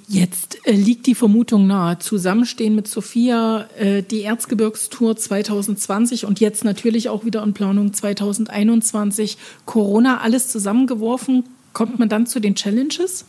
[0.07, 1.99] Jetzt äh, liegt die Vermutung nahe.
[1.99, 9.37] Zusammenstehen mit Sophia, äh, die Erzgebirgstour 2020 und jetzt natürlich auch wieder in Planung 2021.
[9.67, 11.45] Corona, alles zusammengeworfen.
[11.73, 13.25] Kommt man dann zu den Challenges?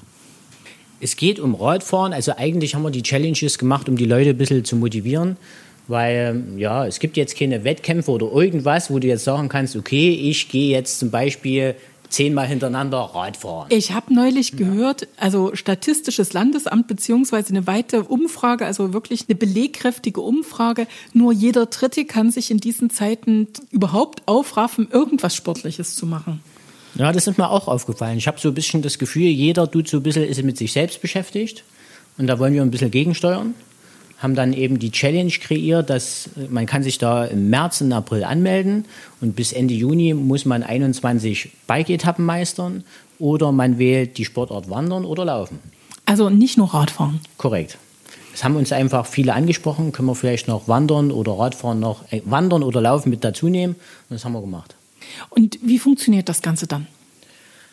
[1.01, 2.13] Es geht um Radfahren.
[2.13, 5.38] Also eigentlich haben wir die Challenges gemacht, um die Leute ein bisschen zu motivieren.
[5.88, 10.12] Weil ja, es gibt jetzt keine Wettkämpfe oder irgendwas, wo du jetzt sagen kannst, okay,
[10.12, 11.75] ich gehe jetzt zum Beispiel
[12.09, 13.67] zehnmal hintereinander Radfahren.
[13.69, 20.21] Ich habe neulich gehört, also Statistisches Landesamt beziehungsweise eine weite Umfrage, also wirklich eine belegkräftige
[20.21, 20.88] Umfrage.
[21.13, 26.41] Nur jeder Dritte kann sich in diesen Zeiten überhaupt aufraffen, irgendwas Sportliches zu machen.
[26.95, 28.17] Ja, das ist mir auch aufgefallen.
[28.17, 30.73] Ich habe so ein bisschen das Gefühl, jeder tut so ein bisschen, ist mit sich
[30.73, 31.63] selbst beschäftigt.
[32.17, 33.54] Und da wollen wir ein bisschen gegensteuern
[34.19, 38.23] haben dann eben die Challenge kreiert, dass man kann sich da im März und April
[38.23, 38.86] anmelden
[39.21, 42.84] und bis Ende Juni muss man 21 Bike-Etappen meistern
[43.17, 45.60] oder man wählt die Sportart Wandern oder Laufen.
[46.06, 47.21] Also nicht nur Radfahren.
[47.38, 47.78] Korrekt.
[48.34, 49.91] Das haben uns einfach viele angesprochen.
[49.91, 53.75] Können wir vielleicht noch Wandern oder Radfahren noch, äh, Wandern oder Laufen mit dazu nehmen?
[54.10, 54.75] Und das haben wir gemacht.
[55.29, 56.88] Und wie funktioniert das Ganze dann?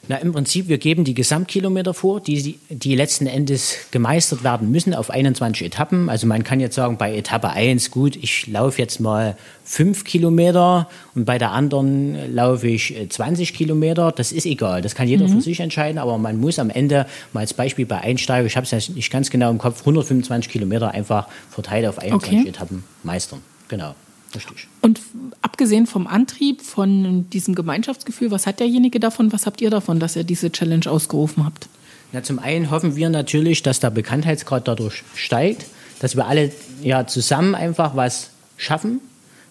[0.08, 4.94] Na, im Prinzip, wir geben die Gesamtkilometer vor, die, die letzten Endes gemeistert werden müssen
[4.94, 6.08] auf 21 Etappen.
[6.08, 10.88] Also man kann jetzt sagen, bei Etappe 1, gut, ich laufe jetzt mal 5 Kilometer
[11.16, 14.12] und bei der anderen laufe ich 20 äh, Kilometer.
[14.12, 15.32] Das ist egal, das kann jeder mhm.
[15.32, 18.64] für sich entscheiden, aber man muss am Ende, mal als Beispiel bei Einsteiger, ich habe
[18.64, 22.48] es ja nicht ganz genau im Kopf, 125 Kilometer einfach verteilt auf 21 okay.
[22.48, 23.40] Etappen meistern.
[23.68, 23.96] Genau.
[24.34, 24.68] Richtig.
[24.82, 25.00] Und
[25.42, 30.16] abgesehen vom Antrieb, von diesem Gemeinschaftsgefühl, was hat derjenige davon, was habt ihr davon, dass
[30.16, 31.68] ihr diese Challenge ausgerufen habt?
[32.12, 35.66] Ja, zum einen hoffen wir natürlich, dass der Bekanntheitsgrad dadurch steigt,
[36.00, 39.00] dass wir alle ja zusammen einfach was schaffen.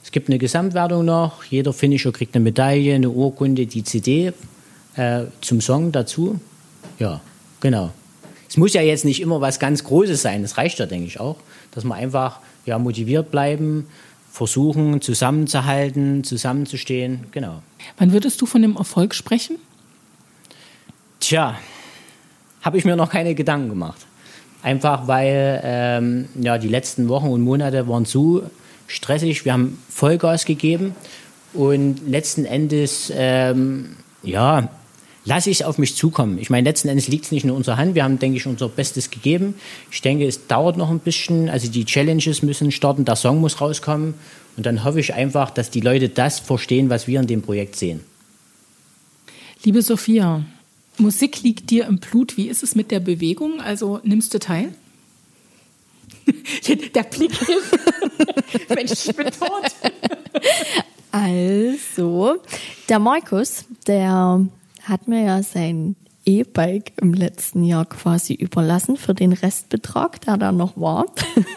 [0.04, 4.34] Es gibt eine Gesamtwertung noch, jeder Finisher kriegt eine Medaille, eine Urkunde, die CD
[4.96, 6.40] äh, zum Song dazu.
[7.00, 7.22] Ja,
[7.60, 7.92] genau.
[8.48, 11.20] Es muss ja jetzt nicht immer was ganz Großes sein, das reicht ja, denke ich
[11.20, 11.38] auch,
[11.72, 13.88] dass wir einfach ja, motiviert bleiben,
[14.36, 17.28] versuchen, zusammenzuhalten, zusammenzustehen.
[17.32, 17.64] Genau.
[17.98, 19.58] Wann würdest du von dem Erfolg sprechen?
[21.22, 21.58] Tja,
[22.62, 24.06] habe ich mir noch keine Gedanken gemacht.
[24.62, 28.44] Einfach weil ähm, ja, die letzten Wochen und Monate waren so
[28.88, 29.46] stressig.
[29.46, 30.96] Wir haben Vollgas gegeben
[31.54, 34.68] und letzten Endes ähm, ja,
[35.26, 36.38] lasse ich es auf mich zukommen.
[36.40, 37.96] Ich meine, letzten Endes liegt es nicht in unserer Hand.
[37.96, 39.56] Wir haben, denke ich, unser Bestes gegeben.
[39.92, 41.50] Ich denke, es dauert noch ein bisschen.
[41.50, 44.14] Also die Challenges müssen starten, der Song muss rauskommen.
[44.56, 47.76] Und dann hoffe ich einfach, dass die Leute das verstehen, was wir in dem Projekt
[47.76, 48.00] sehen.
[49.64, 50.46] Liebe Sophia,
[50.98, 52.38] Musik liegt dir im Blut.
[52.38, 53.60] Wie ist es mit der Bewegung?
[53.60, 54.74] Also nimmst du teil?
[56.96, 58.70] der Blick hilft.
[58.70, 59.72] Mensch, ich bin tot.
[61.12, 62.36] Also,
[62.90, 64.46] der Markus, der
[64.88, 65.96] hat mir ja sein
[66.26, 71.06] E-Bike im letzten Jahr quasi überlassen für den Restbetrag, der da noch war.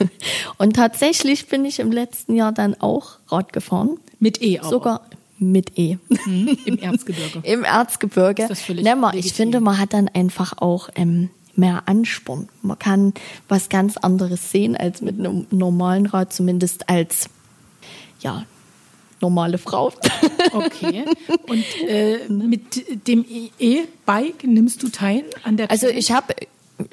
[0.58, 3.98] Und tatsächlich bin ich im letzten Jahr dann auch Rad gefahren.
[4.18, 4.70] Mit E auch.
[4.70, 5.00] Sogar
[5.38, 5.98] mit E.
[6.26, 7.40] Mhm, Im Erzgebirge.
[7.44, 8.42] Im Erzgebirge.
[8.42, 12.48] Ist das völlig Nämmer, ich finde, man hat dann einfach auch ähm, mehr Ansporn.
[12.62, 13.14] Man kann
[13.48, 17.28] was ganz anderes sehen als mit einem normalen Rad, zumindest als
[18.20, 18.44] ja,
[19.20, 19.92] normale Frau.
[20.50, 21.04] Okay.
[21.46, 23.24] Und äh, mit dem
[23.58, 26.34] E-Bike nimmst du teil an der Also ich habe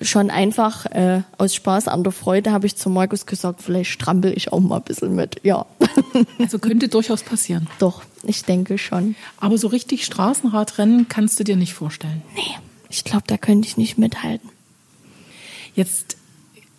[0.01, 4.33] schon einfach äh, aus Spaß an der Freude habe ich zu Markus gesagt, vielleicht strampel
[4.35, 5.39] ich auch mal ein bisschen mit.
[5.43, 5.65] Ja.
[6.39, 7.67] Also könnte durchaus passieren.
[7.79, 9.15] Doch, ich denke schon.
[9.37, 12.21] Aber so richtig Straßenradrennen kannst du dir nicht vorstellen.
[12.35, 12.41] Nee,
[12.89, 14.49] ich glaube, da könnte ich nicht mithalten.
[15.75, 16.17] Jetzt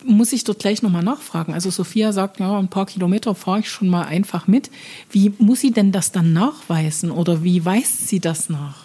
[0.06, 1.52] muss ich dort gleich nochmal nachfragen.
[1.52, 4.70] Also Sophia sagt, ja, ein paar Kilometer fahre ich schon mal einfach mit.
[5.10, 8.84] Wie muss sie denn das dann nachweisen oder wie weist sie das nach?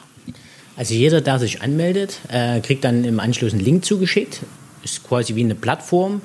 [0.75, 4.41] Also jeder, der sich anmeldet, äh, kriegt dann im Anschluss einen Link zugeschickt.
[4.83, 6.21] Ist quasi wie eine Plattform,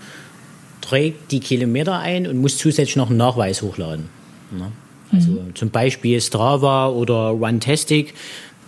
[0.80, 4.08] trägt die Kilometer ein und muss zusätzlich noch einen Nachweis hochladen.
[4.50, 4.72] Ne?
[5.12, 5.54] Also mhm.
[5.54, 8.14] zum Beispiel Strava oder Runtastic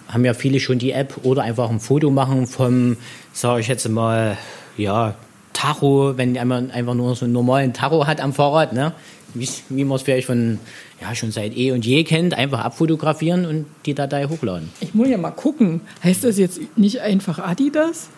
[0.09, 2.97] haben ja viele schon die App oder einfach ein Foto machen vom,
[3.33, 4.39] sage ich jetzt mal,
[4.77, 5.15] ja,
[5.59, 8.93] Tacho, wenn man einfach nur so einen normalen Tacho hat am Fahrrad, ne?
[9.35, 10.59] wie, wie man es vielleicht von
[11.01, 14.71] ja, schon seit eh und je kennt, einfach abfotografieren und die Datei hochladen.
[14.81, 15.81] Ich muss ja mal gucken.
[16.05, 18.09] Heißt das jetzt nicht einfach Adidas?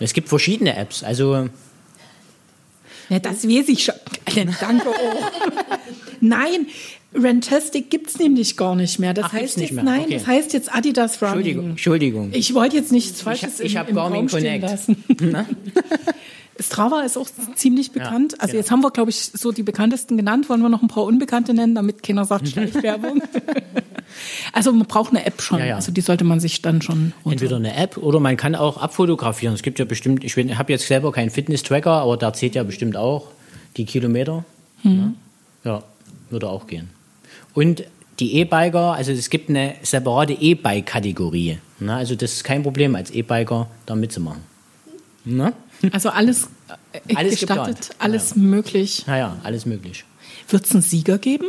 [0.00, 1.04] Es gibt verschiedene Apps.
[1.04, 1.48] Also
[3.08, 3.94] ja, das weiß ich schon.
[4.60, 4.88] Danke.
[4.88, 5.24] Oh.
[6.20, 6.66] Nein,
[7.14, 9.14] Rantastic gibt es nämlich gar nicht mehr.
[9.14, 9.84] Das Ach, heißt nicht jetzt, mehr.
[9.84, 10.14] nein, Okay.
[10.14, 11.36] das heißt jetzt Adidas Running.
[11.36, 12.30] Entschuldigung, Entschuldigung.
[12.32, 14.62] Ich wollte jetzt nichts Falsches ich im, hab im Garmin Connect.
[14.62, 15.02] lassen.
[16.60, 18.40] Strava ist auch ziemlich bekannt.
[18.40, 18.60] also ja.
[18.60, 20.48] jetzt haben wir, glaube ich, so die bekanntesten genannt.
[20.48, 23.22] Wollen wir noch ein paar Unbekannte nennen, damit keiner sagt Schleichwerbung?
[24.52, 25.60] also man braucht eine App schon.
[25.60, 25.76] Ja, ja.
[25.76, 27.32] Also die sollte man sich dann schon runter.
[27.32, 29.54] Entweder eine App oder man kann auch abfotografieren.
[29.54, 32.96] Es gibt ja bestimmt, ich habe jetzt selber keinen Fitness-Tracker, aber da zählt ja bestimmt
[32.96, 33.28] auch
[33.76, 34.44] die Kilometer.
[34.82, 35.14] Ne?
[35.64, 35.82] Ja,
[36.30, 36.90] würde auch gehen.
[37.54, 37.84] Und
[38.20, 41.58] die E-Biker, also es gibt eine separate E-Bike-Kategorie.
[41.78, 41.94] Ne?
[41.94, 44.42] Also das ist kein Problem, als E-Biker da mitzumachen.
[45.36, 45.52] Ne?
[45.92, 46.48] Also alles,
[46.92, 47.90] äh, Alles gestattet, geplant.
[47.98, 49.04] alles möglich.
[49.06, 50.04] Naja, alles möglich.
[50.48, 51.46] Wird es einen Sieger geben?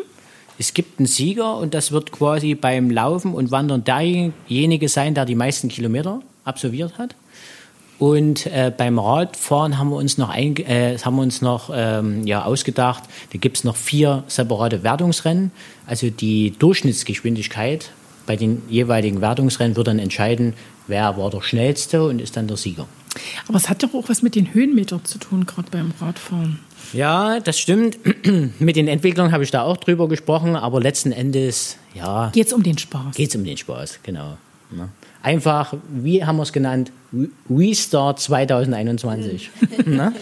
[0.58, 5.26] Es gibt einen Sieger und das wird quasi beim Laufen und Wandern derjenige sein, der
[5.26, 7.16] die meisten Kilometer absolviert hat.
[7.98, 12.26] Und äh, beim Radfahren haben wir uns noch, ein, äh, haben wir uns noch ähm,
[12.26, 15.52] ja, ausgedacht, da gibt es noch vier separate Wertungsrennen.
[15.86, 17.92] Also die Durchschnittsgeschwindigkeit
[18.26, 20.54] bei den jeweiligen Wertungsrennen wird dann entscheiden,
[20.88, 22.88] wer war der schnellste und ist dann der Sieger.
[23.48, 26.60] Aber es hat doch auch was mit den Höhenmetern zu tun, gerade beim Radfahren.
[26.94, 27.98] Ja, das stimmt.
[28.60, 32.54] Mit den Entwicklern habe ich da auch drüber gesprochen, aber letzten Endes, ja, Geht es
[32.54, 33.16] um den Spaß?
[33.16, 34.38] geht es um den Spaß, genau.
[34.72, 34.90] Ne?
[35.22, 36.92] Einfach, wie haben wir es genannt?
[37.50, 39.50] Restart 2021.
[39.86, 40.14] ne?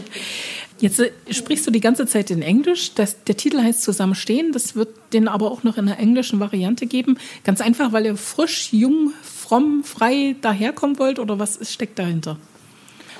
[0.79, 2.93] Jetzt äh, sprichst du die ganze Zeit in Englisch.
[2.95, 4.51] Das, der Titel heißt Zusammenstehen.
[4.51, 7.17] Das wird den aber auch noch in einer englischen Variante geben.
[7.43, 12.37] Ganz einfach, weil ihr frisch, jung, fromm, frei daherkommen wollt oder was steckt dahinter?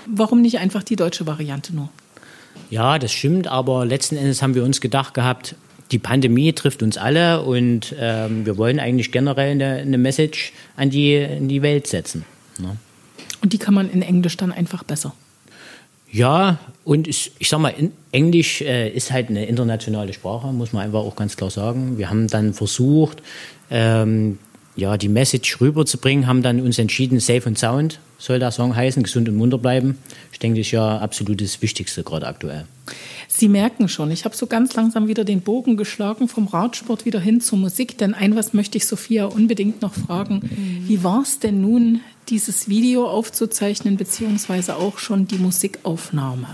[0.09, 1.89] Warum nicht einfach die deutsche Variante nur?
[2.69, 5.55] Ja, das stimmt, aber letzten Endes haben wir uns gedacht gehabt,
[5.91, 10.89] die Pandemie trifft uns alle und ähm, wir wollen eigentlich generell eine, eine Message an
[10.89, 12.25] die, in die Welt setzen.
[12.59, 12.75] Ne?
[13.41, 15.13] Und die kann man in Englisch dann einfach besser.
[16.11, 17.73] Ja, und ich, ich sag mal,
[18.11, 21.97] Englisch äh, ist halt eine internationale Sprache, muss man einfach auch ganz klar sagen.
[21.97, 23.21] Wir haben dann versucht,
[23.69, 24.39] ähm,
[24.77, 29.03] ja, die Message rüberzubringen, haben dann uns entschieden, Safe and Sound soll der Song heißen,
[29.03, 29.97] gesund und munter bleiben.
[30.31, 32.65] Ich denke, das ist ja absolut das Wichtigste gerade aktuell.
[33.27, 37.19] Sie merken schon, ich habe so ganz langsam wieder den Bogen geschlagen vom Radsport wieder
[37.19, 37.97] hin zur Musik.
[37.97, 40.49] Denn ein was möchte ich Sophia unbedingt noch fragen.
[40.87, 46.47] Wie war es denn nun, dieses Video aufzuzeichnen, beziehungsweise auch schon die Musikaufnahme?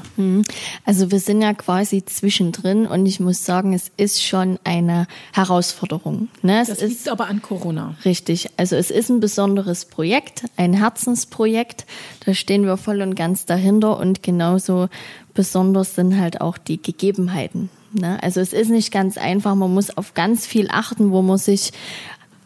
[0.86, 6.29] Also wir sind ja quasi zwischendrin und ich muss sagen, es ist schon eine Herausforderung.
[6.41, 6.62] Ne?
[6.62, 7.95] Es Das ist liegt aber an Corona.
[8.05, 8.49] Richtig.
[8.57, 11.86] Also es ist ein besonderes Projekt, ein Herzensprojekt.
[12.25, 14.89] Da stehen wir voll und ganz dahinter und genauso
[15.33, 17.69] besonders sind halt auch die Gegebenheiten.
[17.93, 18.21] Ne?
[18.21, 19.55] Also es ist nicht ganz einfach.
[19.55, 21.71] Man muss auf ganz viel achten, wo man sich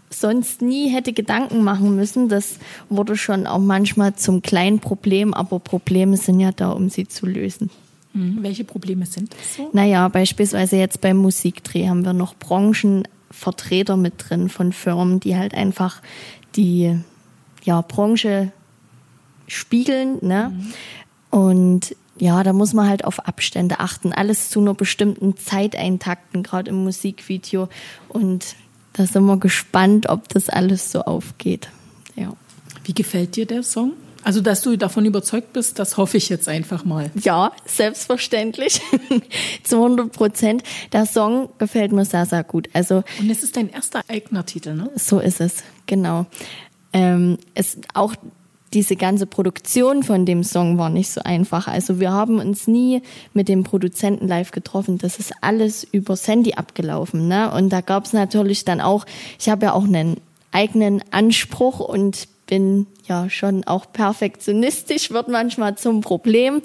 [0.10, 2.30] sonst nie hätte Gedanken machen müssen.
[2.30, 7.08] Das wurde schon auch manchmal zum kleinen Problem, aber Probleme sind ja da, um sie
[7.08, 7.70] zu lösen.
[8.14, 9.70] Hm, Welche Probleme sind das so?
[9.74, 15.54] Naja, beispielsweise jetzt beim Musikdreh haben wir noch Branchenvertreter mit drin von Firmen, die halt
[15.54, 16.02] einfach
[16.56, 16.98] die
[17.64, 18.52] ja, Branche
[19.48, 20.18] spiegeln.
[20.22, 20.54] Ne?
[21.30, 24.14] Und ja, da muss man halt auf Abstände achten.
[24.14, 27.70] Alles zu einer bestimmten Zeit eintakten, gerade im Musikvideo.
[28.10, 28.56] Und
[28.98, 31.70] da sind wir gespannt, ob das alles so aufgeht.
[32.16, 32.34] Ja.
[32.84, 33.94] Wie gefällt dir der Song?
[34.24, 37.12] Also, dass du davon überzeugt bist, das hoffe ich jetzt einfach mal.
[37.22, 38.82] Ja, selbstverständlich.
[39.64, 40.64] Zu 100 Prozent.
[40.92, 42.68] Der Song gefällt mir sehr, sehr gut.
[42.74, 44.90] Also Und es ist dein erster eigener Titel, ne?
[44.96, 46.26] So ist es, genau.
[46.92, 48.16] Ähm, es, auch
[48.74, 51.68] diese ganze Produktion von dem Song war nicht so einfach.
[51.68, 53.02] Also wir haben uns nie
[53.34, 54.98] mit dem Produzenten live getroffen.
[54.98, 57.28] Das ist alles über Sandy abgelaufen.
[57.28, 57.52] Ne?
[57.52, 59.06] Und da gab es natürlich dann auch,
[59.40, 60.18] ich habe ja auch einen
[60.52, 66.62] eigenen Anspruch und bin ja schon auch perfektionistisch, wird manchmal zum Problem.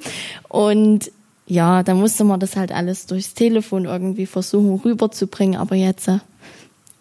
[0.49, 1.11] Und
[1.45, 5.59] ja, da musste man das halt alles durchs Telefon irgendwie versuchen rüberzubringen.
[5.59, 6.19] Aber jetzt äh,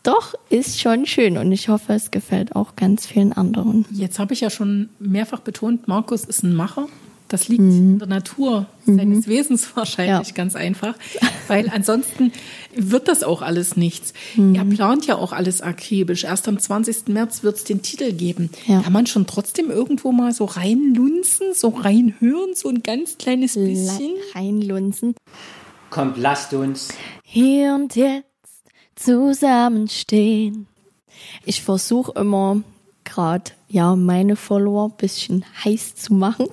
[0.03, 3.85] doch, ist schon schön und ich hoffe, es gefällt auch ganz vielen anderen.
[3.91, 6.87] Jetzt habe ich ja schon mehrfach betont, Markus ist ein Macher.
[7.29, 10.35] Das liegt in der Natur seines Wesens wahrscheinlich Ja.
[10.35, 10.95] ganz einfach,
[11.49, 12.31] weil ansonsten
[12.77, 14.13] wird das auch alles nichts.
[14.37, 16.25] Er plant ja auch alles akribisch.
[16.25, 17.09] Erst am 20.
[17.09, 18.51] März wird es den Titel geben.
[18.67, 18.83] Ja.
[18.83, 24.11] Kann man schon trotzdem irgendwo mal so reinlunzen, so reinhören, so ein ganz kleines bisschen?
[24.11, 25.15] Le- Reinlunzen.
[25.89, 26.89] Kommt, lasst uns.
[27.25, 28.25] Hier und jetzt
[29.05, 30.67] zusammenstehen.
[31.45, 32.63] Ich versuche immer
[33.05, 36.47] gerade ja meine Follower ein bisschen heiß zu machen.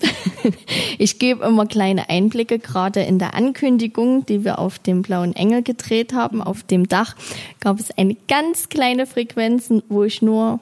[0.97, 5.61] ich gebe immer kleine Einblicke, gerade in der Ankündigung, die wir auf dem Blauen Engel
[5.61, 6.41] gedreht haben.
[6.41, 7.15] Auf dem Dach
[7.59, 10.59] gab es eine ganz kleine Frequenz, wo ich nur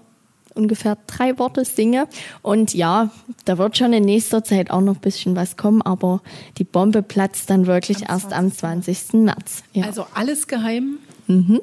[0.55, 2.07] ungefähr drei Worte singe.
[2.41, 3.11] Und ja,
[3.45, 6.21] da wird schon in nächster Zeit auch noch ein bisschen was kommen, aber
[6.57, 9.13] die Bombe platzt dann wirklich am erst am 20.
[9.13, 9.63] März.
[9.73, 9.85] Ja.
[9.85, 10.97] Also alles geheim.
[11.27, 11.61] Mhm.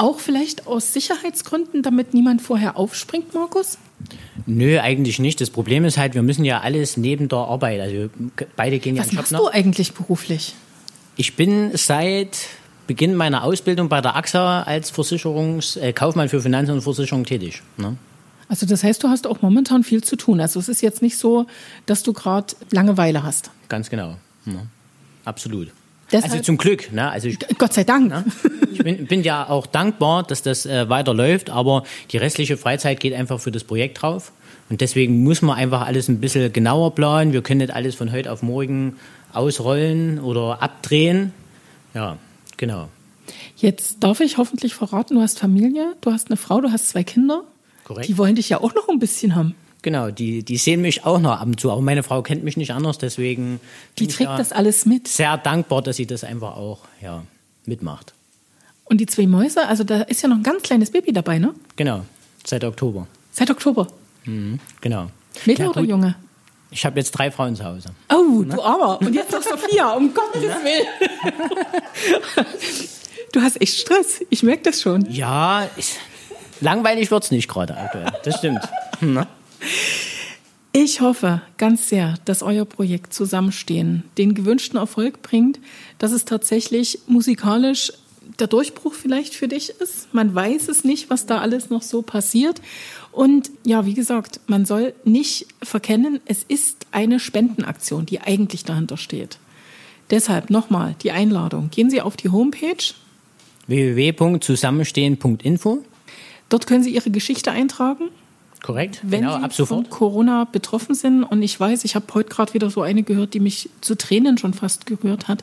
[0.00, 3.76] Auch vielleicht aus Sicherheitsgründen, damit niemand vorher aufspringt, Markus?
[4.46, 5.42] Nö, eigentlich nicht.
[5.42, 8.08] Das Problem ist halt, wir müssen ja alles neben der Arbeit, also
[8.56, 10.54] beide gehen ja Was machst du eigentlich beruflich?
[11.16, 12.46] Ich bin seit
[12.86, 17.62] Beginn meiner Ausbildung bei der AXA als Versicherungs äh, Kaufmann für Finanzen und Versicherung tätig.
[17.76, 17.98] Ne?
[18.48, 20.40] Also das heißt, du hast auch momentan viel zu tun.
[20.40, 21.46] Also es ist jetzt nicht so,
[21.84, 23.50] dass du gerade Langeweile hast.
[23.68, 24.16] Ganz genau.
[24.46, 24.62] Ja.
[25.26, 25.68] Absolut.
[26.12, 26.92] Deshalb, also zum Glück.
[26.92, 27.10] Ne?
[27.10, 28.08] Also ich, Gott sei Dank.
[28.08, 28.24] Ne?
[28.72, 33.14] Ich bin, bin, ja auch dankbar, dass das äh, weiterläuft, aber die restliche Freizeit geht
[33.14, 34.32] einfach für das Projekt drauf.
[34.68, 37.32] Und deswegen muss man einfach alles ein bisschen genauer planen.
[37.32, 38.96] Wir können nicht alles von heute auf morgen
[39.32, 41.32] ausrollen oder abdrehen.
[41.94, 42.16] Ja,
[42.56, 42.88] genau.
[43.56, 47.04] Jetzt darf ich hoffentlich verraten, du hast Familie, du hast eine Frau, du hast zwei
[47.04, 47.44] Kinder.
[47.84, 48.08] Korrekt.
[48.08, 49.54] Die wollen dich ja auch noch ein bisschen haben.
[49.82, 51.70] Genau, die, die sehen mich auch noch ab und zu.
[51.70, 53.60] Aber meine Frau kennt mich nicht anders, deswegen.
[53.98, 55.08] Die trägt das alles mit.
[55.08, 57.22] Sehr dankbar, dass sie das einfach auch ja,
[57.64, 58.12] mitmacht.
[58.84, 61.54] Und die zwei Mäuse, also da ist ja noch ein ganz kleines Baby dabei, ne?
[61.76, 62.04] Genau,
[62.44, 63.06] seit Oktober.
[63.32, 63.86] Seit Oktober?
[64.24, 65.10] Mhm, genau.
[65.46, 66.16] Mädel ja, oder Junge?
[66.72, 67.88] Ich habe jetzt drei Frauen zu Hause.
[68.12, 68.54] Oh, ne?
[68.54, 69.00] du aber.
[69.00, 70.86] Und jetzt noch Sophia, um Gottes Willen.
[73.32, 74.20] du hast echt Stress.
[74.28, 75.10] Ich merke das schon.
[75.10, 75.96] Ja, ich,
[76.60, 78.12] Langweilig wird es nicht gerade aktuell.
[78.22, 78.60] Das stimmt.
[79.00, 79.26] Na?
[80.72, 85.58] Ich hoffe ganz sehr, dass euer Projekt Zusammenstehen den gewünschten Erfolg bringt,
[85.98, 87.92] dass es tatsächlich musikalisch
[88.38, 90.14] der Durchbruch vielleicht für dich ist.
[90.14, 92.62] Man weiß es nicht, was da alles noch so passiert.
[93.10, 98.96] Und ja, wie gesagt, man soll nicht verkennen, es ist eine Spendenaktion, die eigentlich dahinter
[98.96, 99.38] steht.
[100.10, 101.70] Deshalb nochmal die Einladung.
[101.70, 102.94] Gehen Sie auf die Homepage
[103.66, 105.82] www.zusammenstehen.info
[106.48, 108.08] Dort können Sie Ihre Geschichte eintragen.
[108.62, 109.86] Korrekt, wenn genau, ab sofort.
[109.86, 111.24] von Corona betroffen sind.
[111.24, 114.36] Und ich weiß, ich habe heute gerade wieder so eine gehört, die mich zu Tränen
[114.36, 115.42] schon fast gerührt hat,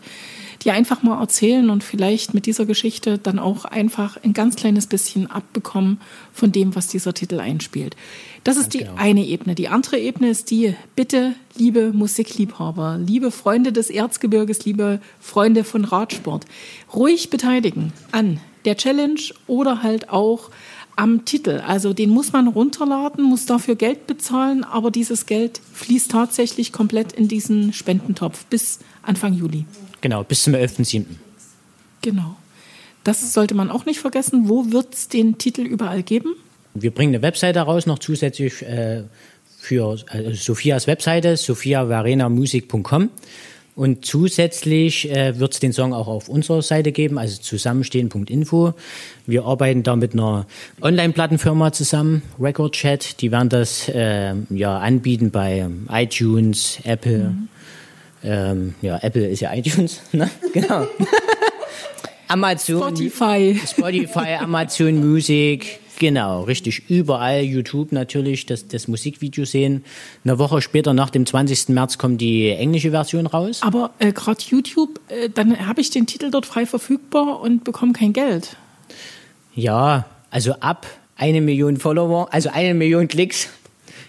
[0.64, 4.88] die einfach mal erzählen und vielleicht mit dieser Geschichte dann auch einfach ein ganz kleines
[4.88, 6.00] bisschen abbekommen
[6.32, 7.96] von dem, was dieser Titel einspielt.
[8.44, 8.96] Das ist die genau.
[8.96, 9.56] eine Ebene.
[9.56, 15.86] Die andere Ebene ist die, bitte, liebe Musikliebhaber, liebe Freunde des Erzgebirges, liebe Freunde von
[15.86, 16.46] Radsport,
[16.94, 20.50] ruhig beteiligen an der Challenge oder halt auch
[20.98, 21.62] am Titel.
[21.66, 27.14] Also den muss man runterladen, muss dafür Geld bezahlen, aber dieses Geld fließt tatsächlich komplett
[27.14, 29.66] in diesen Spendentopf bis Anfang Juli.
[30.02, 31.06] Genau, bis zum 11.07.
[32.02, 32.36] Genau.
[33.04, 34.50] Das sollte man auch nicht vergessen.
[34.50, 36.36] Wo wird es den Titel überall geben?
[36.74, 39.04] Wir bringen eine Webseite raus, noch zusätzlich äh,
[39.58, 43.10] für äh, Sophias Webseite, sophiavarenamusik.com.
[43.78, 48.74] Und zusätzlich äh, wird es den Song auch auf unserer Seite geben, also zusammenstehen.info.
[49.28, 50.48] Wir arbeiten da mit einer
[50.82, 53.22] Online-Plattenfirma zusammen, Record Chat.
[53.22, 57.20] Die werden das äh, ja anbieten bei iTunes, Apple.
[57.20, 57.48] Mhm.
[58.24, 60.28] Ähm, ja, Apple ist ja iTunes, ne?
[60.54, 60.88] Genau.
[62.30, 66.90] Amazon, Spotify, Spotify, Amazon Music, Genau, richtig.
[66.90, 69.84] Überall YouTube natürlich das, das Musikvideo sehen.
[70.24, 71.70] Eine Woche später, nach dem 20.
[71.70, 73.62] März, kommt die englische Version raus.
[73.64, 77.94] Aber äh, gerade YouTube, äh, dann habe ich den Titel dort frei verfügbar und bekomme
[77.94, 78.58] kein Geld.
[79.56, 83.50] Ja, also ab eine Million Follower, also eine Million Klicks,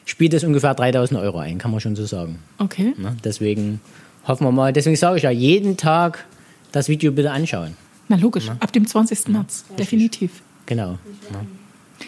[0.05, 2.39] spielt es ungefähr 3000 Euro ein, kann man schon so sagen.
[2.59, 2.93] Okay.
[2.99, 3.81] Na, deswegen
[4.27, 6.27] hoffen wir mal, deswegen sage ich ja, jeden Tag
[6.71, 7.77] das Video bitte anschauen.
[8.09, 8.57] Na logisch, Na?
[8.61, 9.29] ab dem 20.
[9.29, 9.77] März, ja.
[9.77, 10.43] definitiv.
[10.67, 10.99] Genau.
[11.33, 11.47] Na.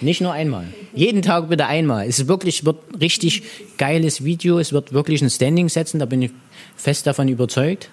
[0.01, 0.67] Nicht nur einmal.
[0.95, 2.07] Jeden Tag bitte einmal.
[2.07, 3.43] Es ist wirklich, wird richtig
[3.77, 4.59] geiles Video.
[4.59, 5.99] Es wird wirklich ein Standing setzen.
[5.99, 6.31] Da bin ich
[6.77, 7.91] fest davon überzeugt.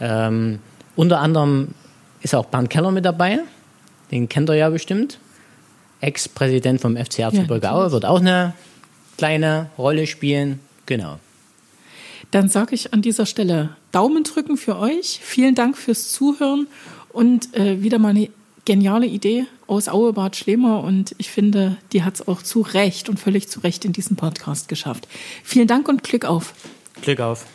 [0.00, 0.58] Ähm,
[0.94, 1.68] unter anderem
[2.20, 3.40] ist auch Bernd Keller mit dabei.
[4.10, 5.18] Den kennt ihr ja bestimmt.
[6.00, 8.54] Ex-Präsident vom FC Erzgebirge ja, Aue wird auch eine
[9.16, 10.60] kleine Rolle spielen.
[10.86, 11.18] Genau.
[12.30, 15.20] Dann sage ich an dieser Stelle Daumen drücken für euch.
[15.22, 16.66] Vielen Dank fürs Zuhören
[17.10, 18.30] und äh, wieder mal eine
[18.64, 23.18] geniale Idee aus Auebad Schlemer und ich finde, die hat es auch zu Recht und
[23.18, 25.08] völlig zu Recht in diesem Podcast geschafft.
[25.42, 26.52] Vielen Dank und Glück auf.
[27.00, 27.46] Glück auf.